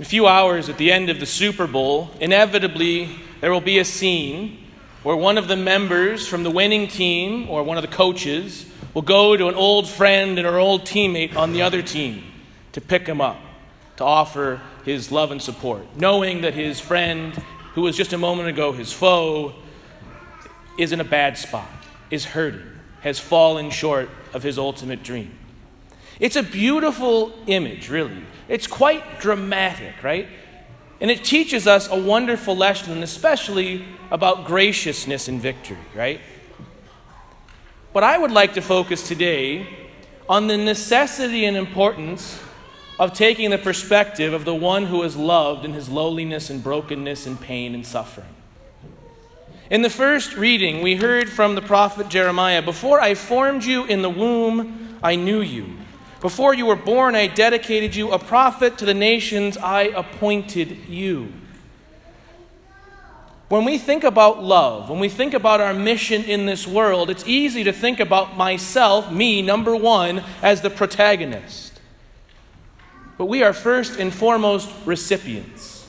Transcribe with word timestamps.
In 0.00 0.04
a 0.04 0.08
few 0.08 0.26
hours 0.26 0.70
at 0.70 0.78
the 0.78 0.90
end 0.90 1.10
of 1.10 1.20
the 1.20 1.26
Super 1.26 1.66
Bowl, 1.66 2.10
inevitably 2.20 3.10
there 3.42 3.52
will 3.52 3.60
be 3.60 3.80
a 3.80 3.84
scene 3.84 4.66
where 5.02 5.14
one 5.14 5.36
of 5.36 5.46
the 5.46 5.56
members 5.56 6.26
from 6.26 6.42
the 6.42 6.50
winning 6.50 6.88
team 6.88 7.50
or 7.50 7.62
one 7.62 7.76
of 7.76 7.82
the 7.82 7.94
coaches 7.94 8.64
will 8.94 9.02
go 9.02 9.36
to 9.36 9.48
an 9.48 9.54
old 9.54 9.86
friend 9.86 10.38
and 10.38 10.48
an 10.48 10.54
old 10.54 10.86
teammate 10.86 11.36
on 11.36 11.52
the 11.52 11.60
other 11.60 11.82
team 11.82 12.24
to 12.72 12.80
pick 12.80 13.06
him 13.06 13.20
up, 13.20 13.36
to 13.98 14.02
offer 14.02 14.62
his 14.86 15.12
love 15.12 15.32
and 15.32 15.42
support, 15.42 15.84
knowing 15.96 16.40
that 16.40 16.54
his 16.54 16.80
friend, 16.80 17.34
who 17.74 17.82
was 17.82 17.94
just 17.94 18.14
a 18.14 18.18
moment 18.18 18.48
ago 18.48 18.72
his 18.72 18.90
foe, 18.90 19.54
is 20.78 20.92
in 20.92 21.00
a 21.02 21.04
bad 21.04 21.36
spot, 21.36 21.68
is 22.10 22.24
hurting, 22.24 22.64
has 23.02 23.18
fallen 23.18 23.68
short 23.68 24.08
of 24.32 24.42
his 24.42 24.56
ultimate 24.58 25.02
dream. 25.02 25.39
It's 26.20 26.36
a 26.36 26.42
beautiful 26.42 27.32
image, 27.46 27.88
really. 27.88 28.22
It's 28.46 28.66
quite 28.66 29.20
dramatic, 29.20 30.02
right? 30.02 30.28
And 31.00 31.10
it 31.10 31.24
teaches 31.24 31.66
us 31.66 31.88
a 31.90 31.98
wonderful 31.98 32.54
lesson, 32.54 33.02
especially 33.02 33.86
about 34.10 34.44
graciousness 34.44 35.28
and 35.28 35.40
victory, 35.40 35.78
right? 35.94 36.20
But 37.94 38.04
I 38.04 38.18
would 38.18 38.30
like 38.30 38.54
to 38.54 38.60
focus 38.60 39.08
today 39.08 39.66
on 40.28 40.46
the 40.46 40.58
necessity 40.58 41.46
and 41.46 41.56
importance 41.56 42.38
of 42.98 43.14
taking 43.14 43.48
the 43.48 43.58
perspective 43.58 44.34
of 44.34 44.44
the 44.44 44.54
one 44.54 44.86
who 44.86 45.02
is 45.02 45.16
loved 45.16 45.64
in 45.64 45.72
his 45.72 45.88
lowliness 45.88 46.50
and 46.50 46.62
brokenness 46.62 47.26
and 47.26 47.40
pain 47.40 47.74
and 47.74 47.86
suffering. 47.86 48.28
In 49.70 49.80
the 49.80 49.88
first 49.88 50.36
reading, 50.36 50.82
we 50.82 50.96
heard 50.96 51.30
from 51.30 51.54
the 51.54 51.62
prophet 51.62 52.10
Jeremiah 52.10 52.60
Before 52.60 53.00
I 53.00 53.14
formed 53.14 53.64
you 53.64 53.86
in 53.86 54.02
the 54.02 54.10
womb, 54.10 54.98
I 55.02 55.16
knew 55.16 55.40
you. 55.40 55.79
Before 56.20 56.52
you 56.52 56.66
were 56.66 56.76
born, 56.76 57.14
I 57.14 57.26
dedicated 57.26 57.96
you 57.96 58.12
a 58.12 58.18
prophet 58.18 58.76
to 58.78 58.84
the 58.84 58.94
nations, 58.94 59.56
I 59.56 59.84
appointed 59.84 60.76
you. 60.88 61.32
When 63.48 63.64
we 63.64 63.78
think 63.78 64.04
about 64.04 64.42
love, 64.44 64.90
when 64.90 65.00
we 65.00 65.08
think 65.08 65.34
about 65.34 65.60
our 65.60 65.74
mission 65.74 66.22
in 66.22 66.46
this 66.46 66.68
world, 66.68 67.10
it's 67.10 67.26
easy 67.26 67.64
to 67.64 67.72
think 67.72 67.98
about 67.98 68.36
myself, 68.36 69.10
me, 69.10 69.42
number 69.42 69.74
one, 69.74 70.22
as 70.42 70.60
the 70.60 70.70
protagonist. 70.70 71.80
But 73.18 73.24
we 73.24 73.42
are 73.42 73.52
first 73.52 73.98
and 73.98 74.14
foremost 74.14 74.70
recipients. 74.84 75.88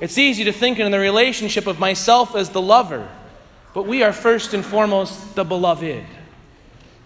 It's 0.00 0.16
easy 0.16 0.44
to 0.44 0.52
think 0.52 0.78
in 0.78 0.92
the 0.92 1.00
relationship 1.00 1.66
of 1.66 1.80
myself 1.80 2.36
as 2.36 2.50
the 2.50 2.62
lover, 2.62 3.08
but 3.74 3.86
we 3.86 4.02
are 4.02 4.12
first 4.12 4.54
and 4.54 4.64
foremost 4.64 5.34
the 5.34 5.44
beloved. 5.44 6.04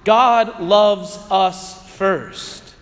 God 0.05 0.61
loves 0.61 1.17
us 1.31 1.84
first. 1.95 2.75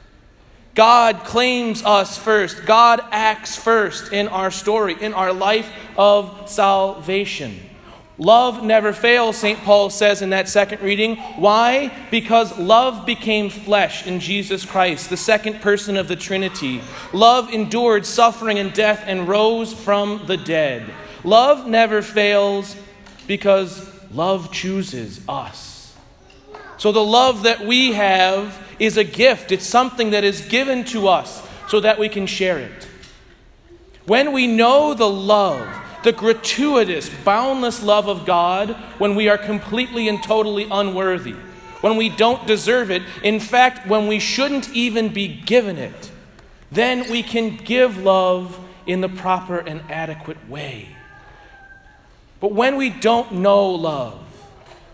God 0.75 1.25
claims 1.25 1.85
us 1.85 2.17
first. 2.17 2.65
God 2.65 3.01
acts 3.11 3.57
first 3.57 4.13
in 4.13 4.29
our 4.29 4.51
story, 4.51 4.97
in 5.01 5.13
our 5.13 5.33
life 5.33 5.71
of 5.99 6.49
salvation. 6.49 7.61
Love 8.19 8.63
never 8.63 8.93
fails, 8.93 9.37
St. 9.37 9.59
Paul 9.61 9.91
says 9.91 10.23
in 10.23 10.31
that 10.31 10.49
second 10.49 10.81
reading. 10.81 11.17
Why? 11.37 11.93
Because 12.11 12.57
love 12.59 13.05
became 13.05 13.51
flesh 13.51 14.07
in 14.07 14.21
Jesus 14.21 14.65
Christ, 14.65 15.11
the 15.11 15.17
second 15.17 15.61
person 15.61 15.97
of 15.97 16.09
the 16.09 16.17
Trinity. 16.17 16.83
Love 17.13 17.53
endured 17.53 18.07
suffering 18.07 18.59
and 18.59 18.73
death 18.73 19.03
and 19.07 19.27
rose 19.27 19.73
from 19.73 20.25
the 20.27 20.37
dead. 20.37 20.85
Love 21.25 21.67
never 21.67 22.01
fails 22.01 22.77
because 23.27 23.91
love 24.13 24.53
chooses 24.53 25.21
us. 25.29 25.95
So 26.77 26.93
the 26.93 27.05
love 27.05 27.45
that 27.45 27.67
we 27.67 27.93
have 27.93 28.59
is 28.79 28.97
a 28.97 29.05
gift, 29.05 29.53
it's 29.53 29.67
something 29.67 30.11
that 30.11 30.25
is 30.25 30.41
given 30.43 30.85
to 30.85 31.09
us 31.09 31.47
so 31.69 31.81
that 31.81 31.99
we 31.99 32.09
can 32.09 32.27
share 32.27 32.59
it. 32.59 32.89
When 34.07 34.33
we 34.33 34.47
know 34.47 34.95
the 34.95 35.09
love, 35.09 35.69
the 36.03 36.13
gratuitous, 36.13 37.09
boundless 37.25 37.83
love 37.83 38.09
of 38.09 38.27
God, 38.27 38.71
when 38.99 39.15
we 39.15 39.29
are 39.29 39.39
completely 39.39 40.09
and 40.09 40.23
totally 40.23 40.67
unworthy, 40.71 41.35
when 41.81 41.97
we 41.97 42.09
don't 42.09 42.47
deserve 42.47 42.91
it, 42.91 43.03
in 43.23 43.41
fact, 43.41 43.87
when 43.89 44.07
we 44.07 44.19
shouldn't 44.19 44.71
even 44.75 45.13
be 45.13 45.29
given 45.29 45.79
it, 45.79 46.11
then 46.71 47.11
we 47.11 47.23
can 47.23 47.57
give 47.57 47.99
love 47.99 48.59
in 48.87 49.01
the 49.01 49.09
proper 49.09 49.59
and 49.59 49.83
adequate 49.91 50.49
way. 50.49 50.89
But 52.41 52.53
when 52.53 52.77
we 52.77 52.91
don't 52.91 53.33
know 53.33 53.71
love, 53.71 54.21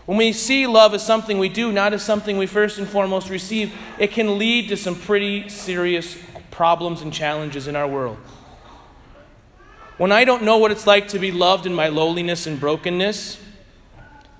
when 0.09 0.17
we 0.17 0.33
see 0.33 0.65
love 0.65 0.95
as 0.95 1.05
something 1.05 1.37
we 1.37 1.49
do, 1.49 1.71
not 1.71 1.93
as 1.93 2.01
something 2.01 2.39
we 2.39 2.47
first 2.47 2.79
and 2.79 2.87
foremost 2.87 3.29
receive, 3.29 3.71
it 3.99 4.09
can 4.11 4.39
lead 4.39 4.67
to 4.69 4.75
some 4.75 4.95
pretty 4.95 5.47
serious 5.49 6.17
problems 6.49 7.03
and 7.03 7.13
challenges 7.13 7.67
in 7.67 7.75
our 7.75 7.87
world. 7.87 8.17
When 9.99 10.11
I 10.11 10.25
don't 10.25 10.41
know 10.41 10.57
what 10.57 10.71
it's 10.71 10.87
like 10.87 11.09
to 11.09 11.19
be 11.19 11.31
loved 11.31 11.67
in 11.67 11.75
my 11.75 11.89
lowliness 11.89 12.47
and 12.47 12.59
brokenness, 12.59 13.39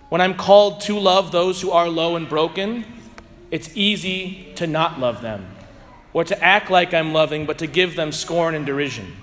when 0.10 0.22
I'm 0.22 0.34
called 0.34 0.82
to 0.82 0.98
love 0.98 1.32
those 1.32 1.62
who 1.62 1.70
are 1.70 1.88
low 1.88 2.16
and 2.16 2.28
broken, 2.28 2.84
it's 3.52 3.70
easy 3.78 4.52
to 4.56 4.66
not 4.66 5.00
love 5.00 5.22
them 5.22 5.46
or 6.14 6.24
to 6.24 6.44
act 6.44 6.72
like 6.72 6.96
I'm 6.96 7.14
loving, 7.14 7.46
but 7.46 7.60
to 7.60 7.68
give 7.68 7.96
them 7.96 8.12
scorn 8.12 8.56
and 8.56 8.66
derision. 8.66 9.16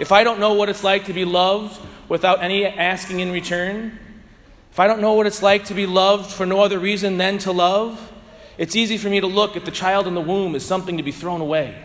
If 0.00 0.10
I 0.10 0.24
don't 0.24 0.40
know 0.40 0.54
what 0.54 0.68
it's 0.68 0.82
like 0.82 1.04
to 1.04 1.12
be 1.12 1.24
loved 1.24 1.80
without 2.08 2.42
any 2.42 2.66
asking 2.66 3.20
in 3.20 3.30
return, 3.30 3.96
if 4.70 4.80
I 4.80 4.86
don't 4.86 5.00
know 5.00 5.14
what 5.14 5.26
it's 5.26 5.42
like 5.42 5.64
to 5.66 5.74
be 5.74 5.86
loved 5.86 6.30
for 6.30 6.46
no 6.46 6.60
other 6.60 6.78
reason 6.78 7.18
than 7.18 7.38
to 7.38 7.52
love, 7.52 8.12
it's 8.56 8.74
easy 8.74 8.98
for 8.98 9.08
me 9.08 9.20
to 9.20 9.26
look 9.26 9.56
at 9.56 9.64
the 9.64 9.70
child 9.70 10.06
in 10.06 10.14
the 10.14 10.20
womb 10.20 10.54
as 10.54 10.64
something 10.64 10.96
to 10.96 11.02
be 11.02 11.12
thrown 11.12 11.40
away. 11.40 11.76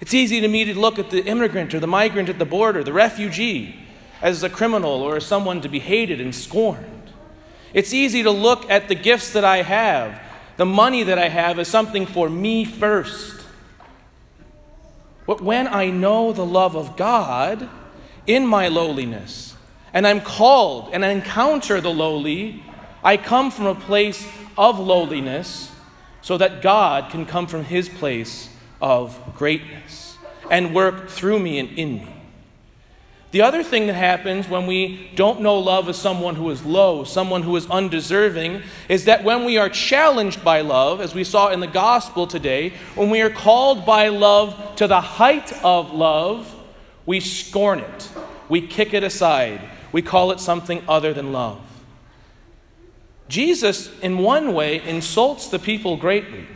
It's 0.00 0.14
easy 0.14 0.40
to 0.40 0.48
me 0.48 0.64
to 0.64 0.78
look 0.78 0.98
at 0.98 1.10
the 1.10 1.24
immigrant 1.24 1.74
or 1.74 1.80
the 1.80 1.86
migrant 1.86 2.28
at 2.28 2.38
the 2.38 2.44
border, 2.44 2.82
the 2.82 2.92
refugee, 2.92 3.76
as 4.20 4.42
a 4.42 4.50
criminal 4.50 5.02
or 5.02 5.16
as 5.16 5.26
someone 5.26 5.60
to 5.60 5.68
be 5.68 5.80
hated 5.80 6.20
and 6.20 6.34
scorned. 6.34 7.12
It's 7.74 7.92
easy 7.92 8.22
to 8.22 8.30
look 8.30 8.70
at 8.70 8.88
the 8.88 8.94
gifts 8.94 9.32
that 9.32 9.44
I 9.44 9.62
have, 9.62 10.20
the 10.56 10.66
money 10.66 11.02
that 11.02 11.18
I 11.18 11.28
have, 11.28 11.58
as 11.58 11.68
something 11.68 12.06
for 12.06 12.28
me 12.28 12.64
first. 12.64 13.44
But 15.26 15.40
when 15.40 15.66
I 15.66 15.90
know 15.90 16.32
the 16.32 16.46
love 16.46 16.76
of 16.76 16.96
God 16.96 17.68
in 18.26 18.46
my 18.46 18.68
lowliness, 18.68 19.51
and 19.92 20.06
I'm 20.06 20.20
called 20.20 20.90
and 20.92 21.04
I 21.04 21.10
encounter 21.10 21.80
the 21.80 21.90
lowly, 21.92 22.62
I 23.04 23.16
come 23.16 23.50
from 23.50 23.66
a 23.66 23.74
place 23.74 24.26
of 24.56 24.78
lowliness 24.78 25.70
so 26.20 26.38
that 26.38 26.62
God 26.62 27.10
can 27.10 27.26
come 27.26 27.46
from 27.46 27.64
his 27.64 27.88
place 27.88 28.48
of 28.80 29.18
greatness 29.36 30.16
and 30.50 30.74
work 30.74 31.08
through 31.08 31.38
me 31.38 31.58
and 31.58 31.70
in 31.78 31.96
me. 31.96 32.08
The 33.32 33.40
other 33.40 33.62
thing 33.62 33.86
that 33.86 33.94
happens 33.94 34.46
when 34.46 34.66
we 34.66 35.10
don't 35.14 35.40
know 35.40 35.58
love 35.58 35.88
as 35.88 35.96
someone 35.96 36.34
who 36.34 36.50
is 36.50 36.66
low, 36.66 37.04
someone 37.04 37.42
who 37.42 37.56
is 37.56 37.66
undeserving, 37.70 38.62
is 38.90 39.06
that 39.06 39.24
when 39.24 39.44
we 39.44 39.56
are 39.56 39.70
challenged 39.70 40.44
by 40.44 40.60
love, 40.60 41.00
as 41.00 41.14
we 41.14 41.24
saw 41.24 41.48
in 41.48 41.60
the 41.60 41.66
gospel 41.66 42.26
today, 42.26 42.74
when 42.94 43.08
we 43.08 43.22
are 43.22 43.30
called 43.30 43.86
by 43.86 44.08
love 44.08 44.76
to 44.76 44.86
the 44.86 45.00
height 45.00 45.50
of 45.64 45.94
love, 45.94 46.54
we 47.06 47.20
scorn 47.20 47.78
it, 47.78 48.10
we 48.50 48.66
kick 48.66 48.92
it 48.92 49.02
aside, 49.02 49.62
we 49.92 50.02
call 50.02 50.32
it 50.32 50.40
something 50.40 50.82
other 50.88 51.12
than 51.12 51.32
love. 51.32 51.60
Jesus, 53.28 53.90
in 54.00 54.18
one 54.18 54.52
way, 54.52 54.82
insults 54.82 55.48
the 55.48 55.58
people 55.58 55.96
greatly. 55.96 56.46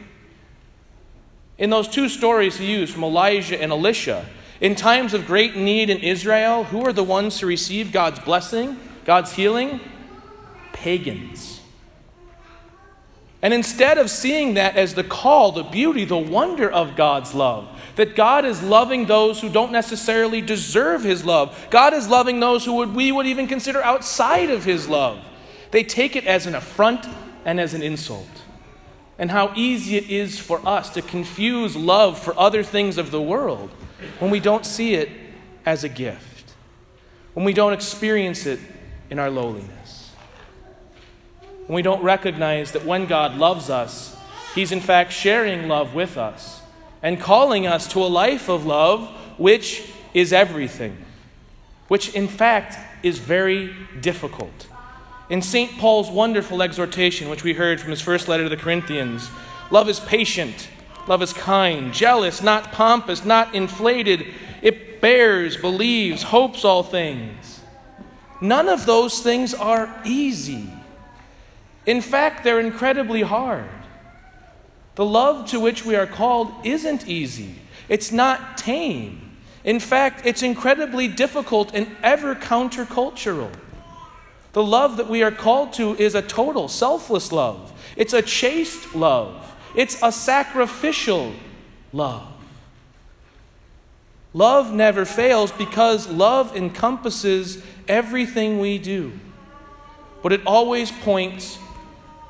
In 1.58 1.70
those 1.70 1.88
two 1.88 2.08
stories 2.08 2.58
he 2.58 2.70
used 2.70 2.92
from 2.92 3.04
Elijah 3.04 3.60
and 3.60 3.72
Elisha, 3.72 4.26
in 4.60 4.74
times 4.74 5.14
of 5.14 5.26
great 5.26 5.56
need 5.56 5.90
in 5.90 5.98
Israel, 5.98 6.64
who 6.64 6.84
are 6.84 6.92
the 6.92 7.04
ones 7.04 7.38
to 7.38 7.46
receive 7.46 7.92
God's 7.92 8.18
blessing, 8.20 8.78
God's 9.04 9.32
healing? 9.32 9.80
Pagans. 10.72 11.55
And 13.42 13.52
instead 13.52 13.98
of 13.98 14.10
seeing 14.10 14.54
that 14.54 14.76
as 14.76 14.94
the 14.94 15.04
call, 15.04 15.52
the 15.52 15.62
beauty, 15.62 16.04
the 16.04 16.16
wonder 16.16 16.70
of 16.70 16.96
God's 16.96 17.34
love, 17.34 17.68
that 17.96 18.16
God 18.16 18.44
is 18.44 18.62
loving 18.62 19.06
those 19.06 19.40
who 19.40 19.48
don't 19.48 19.72
necessarily 19.72 20.40
deserve 20.40 21.02
His 21.02 21.24
love. 21.24 21.66
God 21.70 21.92
is 21.92 22.08
loving 22.08 22.40
those 22.40 22.64
who 22.64 22.74
would, 22.74 22.94
we 22.94 23.12
would 23.12 23.26
even 23.26 23.46
consider 23.46 23.82
outside 23.82 24.50
of 24.50 24.64
His 24.64 24.88
love. 24.88 25.22
They 25.70 25.84
take 25.84 26.16
it 26.16 26.26
as 26.26 26.46
an 26.46 26.54
affront 26.54 27.06
and 27.44 27.60
as 27.60 27.74
an 27.74 27.82
insult. 27.82 28.26
And 29.18 29.30
how 29.30 29.52
easy 29.54 29.96
it 29.96 30.10
is 30.10 30.38
for 30.38 30.66
us 30.66 30.90
to 30.90 31.02
confuse 31.02 31.74
love 31.74 32.18
for 32.18 32.38
other 32.38 32.62
things 32.62 32.98
of 32.98 33.10
the 33.10 33.22
world 33.22 33.70
when 34.18 34.30
we 34.30 34.40
don't 34.40 34.66
see 34.66 34.94
it 34.94 35.08
as 35.64 35.84
a 35.84 35.88
gift, 35.88 36.54
when 37.34 37.44
we 37.44 37.54
don't 37.54 37.72
experience 37.72 38.46
it 38.46 38.60
in 39.10 39.18
our 39.18 39.30
lowliness, 39.30 40.05
when 41.66 41.74
we 41.74 41.82
don't 41.82 42.02
recognize 42.02 42.72
that 42.72 42.84
when 42.84 43.06
God 43.06 43.36
loves 43.36 43.70
us, 43.70 44.16
He's 44.54 44.72
in 44.72 44.80
fact 44.80 45.12
sharing 45.12 45.68
love 45.68 45.94
with 45.94 46.16
us 46.16 46.62
and 47.02 47.20
calling 47.20 47.66
us 47.66 47.86
to 47.88 47.98
a 48.00 48.06
life 48.06 48.48
of 48.48 48.64
love, 48.64 49.08
which 49.38 49.90
is 50.14 50.32
everything, 50.32 50.96
which 51.88 52.14
in 52.14 52.26
fact 52.26 52.78
is 53.04 53.18
very 53.18 53.74
difficult. 54.00 54.66
In 55.28 55.42
St. 55.42 55.76
Paul's 55.78 56.10
wonderful 56.10 56.62
exhortation, 56.62 57.28
which 57.28 57.44
we 57.44 57.52
heard 57.52 57.80
from 57.80 57.90
his 57.90 58.00
first 58.00 58.28
letter 58.28 58.44
to 58.44 58.48
the 58.48 58.56
Corinthians, 58.56 59.28
love 59.70 59.88
is 59.88 60.00
patient, 60.00 60.68
Love 61.06 61.22
is 61.22 61.32
kind, 61.32 61.92
jealous, 61.92 62.42
not 62.42 62.72
pompous, 62.72 63.24
not 63.24 63.54
inflated. 63.54 64.26
It 64.60 65.00
bears, 65.00 65.56
believes, 65.56 66.24
hopes 66.24 66.64
all 66.64 66.82
things. 66.82 67.60
None 68.40 68.68
of 68.68 68.86
those 68.86 69.20
things 69.20 69.54
are 69.54 70.02
easy. 70.04 70.68
In 71.86 72.00
fact, 72.00 72.42
they're 72.42 72.60
incredibly 72.60 73.22
hard. 73.22 73.70
The 74.96 75.04
love 75.04 75.48
to 75.50 75.60
which 75.60 75.84
we 75.84 75.94
are 75.94 76.06
called 76.06 76.52
isn't 76.64 77.06
easy, 77.06 77.54
it's 77.88 78.10
not 78.12 78.58
tame. 78.58 79.22
In 79.62 79.80
fact, 79.80 80.24
it's 80.24 80.44
incredibly 80.44 81.08
difficult 81.08 81.74
and 81.74 81.88
ever 82.00 82.36
countercultural. 82.36 83.50
The 84.52 84.62
love 84.62 84.96
that 84.96 85.08
we 85.08 85.24
are 85.24 85.32
called 85.32 85.72
to 85.74 85.96
is 85.96 86.14
a 86.14 86.22
total, 86.22 86.68
selfless 86.68 87.32
love. 87.32 87.72
It's 87.96 88.12
a 88.12 88.22
chaste 88.22 88.94
love. 88.94 89.54
It's 89.74 90.00
a 90.02 90.12
sacrificial 90.12 91.32
love. 91.92 92.32
Love 94.32 94.72
never 94.72 95.04
fails 95.04 95.50
because 95.50 96.08
love 96.08 96.56
encompasses 96.56 97.62
everything 97.88 98.60
we 98.60 98.78
do, 98.78 99.12
but 100.22 100.32
it 100.32 100.40
always 100.46 100.92
points 100.92 101.58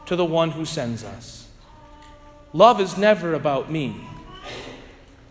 to 0.06 0.17
the 0.17 0.25
one 0.25 0.50
who 0.53 0.64
sends 0.64 1.05
us. 1.05 1.49
Love 2.53 2.81
is 2.81 2.97
never 2.97 3.35
about 3.35 3.70
me, 3.70 3.94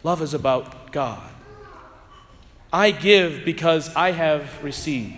love 0.03 0.21
is 0.21 0.33
about 0.33 0.91
God. 0.91 1.31
I 2.71 2.91
give 2.91 3.45
because 3.45 3.93
I 3.95 4.11
have 4.11 4.63
received. 4.63 5.15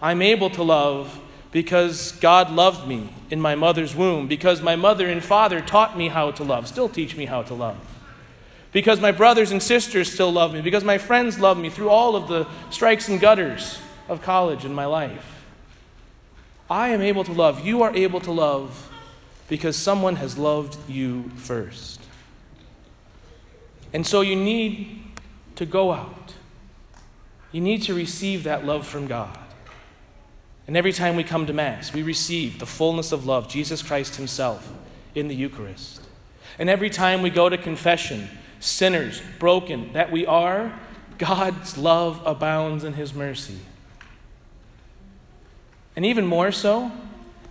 I'm 0.00 0.22
able 0.22 0.50
to 0.50 0.62
love 0.62 1.20
because 1.50 2.12
God 2.12 2.50
loved 2.50 2.88
me 2.88 3.10
in 3.30 3.40
my 3.40 3.54
mother's 3.54 3.94
womb, 3.94 4.26
because 4.26 4.60
my 4.60 4.74
mother 4.74 5.08
and 5.08 5.22
father 5.22 5.60
taught 5.60 5.96
me 5.96 6.08
how 6.08 6.32
to 6.32 6.42
love, 6.42 6.66
still 6.66 6.88
teach 6.88 7.16
me 7.16 7.26
how 7.26 7.42
to 7.42 7.54
love, 7.54 7.78
because 8.72 9.00
my 9.00 9.12
brothers 9.12 9.52
and 9.52 9.62
sisters 9.62 10.12
still 10.12 10.32
love 10.32 10.52
me, 10.52 10.60
because 10.60 10.82
my 10.82 10.98
friends 10.98 11.38
love 11.38 11.56
me 11.56 11.70
through 11.70 11.90
all 11.90 12.16
of 12.16 12.26
the 12.26 12.46
strikes 12.70 13.08
and 13.08 13.20
gutters 13.20 13.78
of 14.08 14.20
college 14.20 14.64
in 14.64 14.74
my 14.74 14.84
life. 14.84 15.43
I 16.68 16.88
am 16.88 17.00
able 17.00 17.24
to 17.24 17.32
love. 17.32 17.64
You 17.64 17.82
are 17.82 17.94
able 17.94 18.20
to 18.20 18.32
love 18.32 18.90
because 19.48 19.76
someone 19.76 20.16
has 20.16 20.38
loved 20.38 20.76
you 20.88 21.30
first. 21.36 22.00
And 23.92 24.06
so 24.06 24.22
you 24.22 24.34
need 24.34 25.02
to 25.56 25.66
go 25.66 25.92
out. 25.92 26.34
You 27.52 27.60
need 27.60 27.82
to 27.82 27.94
receive 27.94 28.44
that 28.44 28.64
love 28.64 28.86
from 28.86 29.06
God. 29.06 29.38
And 30.66 30.76
every 30.76 30.92
time 30.92 31.14
we 31.14 31.22
come 31.22 31.46
to 31.46 31.52
Mass, 31.52 31.92
we 31.92 32.02
receive 32.02 32.58
the 32.58 32.66
fullness 32.66 33.12
of 33.12 33.26
love, 33.26 33.48
Jesus 33.48 33.82
Christ 33.82 34.16
Himself, 34.16 34.72
in 35.14 35.28
the 35.28 35.34
Eucharist. 35.34 36.00
And 36.58 36.70
every 36.70 36.90
time 36.90 37.22
we 37.22 37.30
go 37.30 37.48
to 37.48 37.58
confession, 37.58 38.28
sinners, 38.60 39.20
broken 39.38 39.92
that 39.92 40.10
we 40.10 40.24
are, 40.24 40.78
God's 41.18 41.76
love 41.76 42.22
abounds 42.24 42.82
in 42.82 42.94
His 42.94 43.12
mercy. 43.14 43.58
And 45.96 46.04
even 46.04 46.26
more 46.26 46.52
so, 46.52 46.90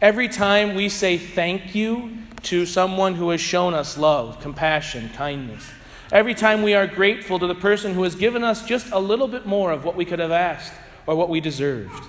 every 0.02 0.28
time 0.28 0.76
we 0.76 0.90
say 0.90 1.18
thank 1.18 1.74
you 1.74 2.18
to 2.44 2.66
someone 2.66 3.16
who 3.16 3.30
has 3.30 3.40
shown 3.40 3.74
us 3.74 3.98
love, 3.98 4.42
compassion, 4.42 5.10
kindness, 5.16 5.70
every 6.12 6.34
time 6.34 6.62
we 6.62 6.74
are 6.74 6.88
grateful 6.88 7.40
to 7.40 7.48
the 7.48 7.56
person 7.56 7.94
who 7.94 8.04
has 8.04 8.16
given 8.16 8.44
us 8.44 8.66
just 8.66 8.92
a 8.92 9.00
little 9.00 9.28
bit 9.28 9.46
more 9.46 9.72
of 9.72 9.86
what 9.86 9.96
we 9.96 10.06
could 10.06 10.20
have 10.20 10.32
asked 10.32 10.74
or 11.08 11.16
what 11.16 11.30
we 11.30 11.40
deserved, 11.40 12.04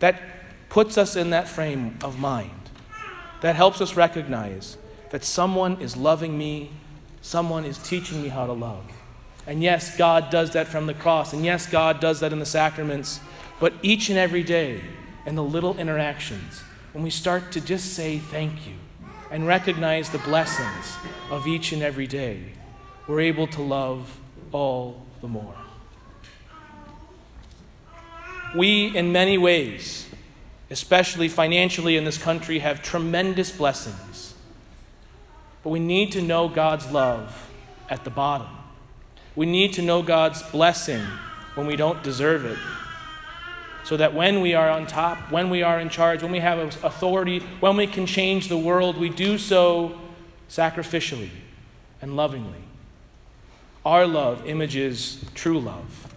that 0.00 0.20
puts 0.68 0.98
us 0.98 1.16
in 1.16 1.30
that 1.30 1.48
frame 1.48 1.98
of 2.02 2.18
mind 2.18 2.50
that 3.40 3.56
helps 3.56 3.80
us 3.80 3.96
recognize 3.96 4.76
that 5.10 5.24
someone 5.24 5.80
is 5.80 5.96
loving 5.96 6.36
me, 6.36 6.70
someone 7.20 7.64
is 7.64 7.78
teaching 7.78 8.22
me 8.22 8.28
how 8.28 8.46
to 8.46 8.52
love. 8.52 8.84
And 9.46 9.62
yes, 9.62 9.96
God 9.96 10.30
does 10.30 10.50
that 10.52 10.68
from 10.68 10.86
the 10.86 10.94
cross, 10.94 11.32
and 11.32 11.44
yes, 11.44 11.66
God 11.66 12.00
does 12.00 12.20
that 12.20 12.32
in 12.32 12.38
the 12.38 12.46
sacraments, 12.46 13.20
but 13.58 13.72
each 13.82 14.08
and 14.08 14.18
every 14.18 14.42
day, 14.42 14.80
in 15.26 15.34
the 15.34 15.42
little 15.42 15.78
interactions, 15.78 16.60
when 16.92 17.04
we 17.04 17.10
start 17.10 17.52
to 17.52 17.60
just 17.60 17.94
say 17.94 18.18
thank 18.18 18.66
you 18.66 18.74
and 19.30 19.46
recognize 19.46 20.10
the 20.10 20.18
blessings 20.18 20.96
of 21.30 21.46
each 21.46 21.72
and 21.72 21.82
every 21.82 22.06
day, 22.06 22.42
we're 23.06 23.20
able 23.20 23.46
to 23.48 23.62
love 23.62 24.18
all 24.52 25.06
the 25.20 25.28
more. 25.28 25.54
We, 28.56 28.96
in 28.96 29.12
many 29.12 29.38
ways, 29.38 30.08
especially 30.70 31.28
financially 31.28 31.96
in 31.96 32.04
this 32.04 32.18
country, 32.18 32.60
have 32.60 32.82
tremendous 32.82 33.52
blessings. 33.52 34.34
But 35.62 35.70
we 35.70 35.78
need 35.78 36.12
to 36.12 36.22
know 36.22 36.48
God's 36.48 36.90
love 36.90 37.50
at 37.88 38.04
the 38.04 38.10
bottom. 38.10 38.48
We 39.36 39.46
need 39.46 39.72
to 39.74 39.82
know 39.82 40.02
God's 40.02 40.42
blessing 40.42 41.02
when 41.54 41.66
we 41.66 41.76
don't 41.76 42.02
deserve 42.02 42.44
it. 42.44 42.58
So 43.90 43.96
that 43.96 44.14
when 44.14 44.40
we 44.40 44.54
are 44.54 44.70
on 44.70 44.86
top, 44.86 45.32
when 45.32 45.50
we 45.50 45.64
are 45.64 45.80
in 45.80 45.88
charge, 45.88 46.22
when 46.22 46.30
we 46.30 46.38
have 46.38 46.60
authority, 46.84 47.40
when 47.58 47.76
we 47.76 47.88
can 47.88 48.06
change 48.06 48.46
the 48.46 48.56
world, 48.56 48.96
we 48.96 49.08
do 49.08 49.36
so 49.36 49.98
sacrificially 50.48 51.30
and 52.00 52.14
lovingly. 52.14 52.62
Our 53.84 54.06
love 54.06 54.46
images 54.46 55.24
true 55.34 55.58
love. 55.58 56.14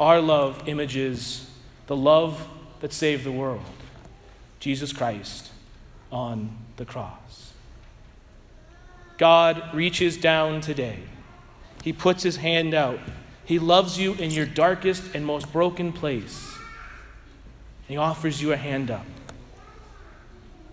Our 0.00 0.20
love 0.20 0.64
images 0.66 1.48
the 1.86 1.94
love 1.94 2.48
that 2.80 2.92
saved 2.92 3.22
the 3.22 3.30
world 3.30 3.62
Jesus 4.58 4.92
Christ 4.92 5.52
on 6.10 6.50
the 6.74 6.84
cross. 6.84 7.52
God 9.16 9.62
reaches 9.72 10.16
down 10.16 10.60
today. 10.60 10.98
He 11.84 11.92
puts 11.92 12.24
his 12.24 12.38
hand 12.38 12.74
out. 12.74 12.98
He 13.44 13.60
loves 13.60 13.96
you 13.96 14.14
in 14.14 14.32
your 14.32 14.46
darkest 14.46 15.14
and 15.14 15.24
most 15.24 15.52
broken 15.52 15.92
place. 15.92 16.49
He 17.90 17.96
offers 17.96 18.40
you 18.40 18.52
a 18.52 18.56
hand 18.56 18.88
up. 18.88 19.04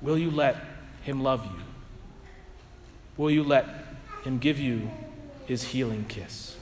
Will 0.04 0.20
you 0.20 0.30
let 0.30 0.56
him 1.02 1.24
love 1.24 1.44
you? 1.46 1.64
Will 3.18 3.32
you 3.32 3.44
let 3.44 3.66
him 4.24 4.38
give 4.38 4.60
you 4.60 4.92
his 5.48 5.64
healing 5.64 6.06
kiss? 6.08 6.57